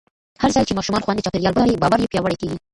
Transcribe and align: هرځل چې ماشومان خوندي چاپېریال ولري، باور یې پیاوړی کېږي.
هرځل 0.41 0.63
چې 0.67 0.75
ماشومان 0.77 1.03
خوندي 1.03 1.25
چاپېریال 1.25 1.53
ولري، 1.55 1.81
باور 1.81 1.99
یې 2.01 2.11
پیاوړی 2.11 2.37
کېږي. 2.41 2.57